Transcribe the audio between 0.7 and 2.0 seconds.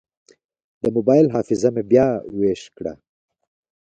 د موبایل حافظه مې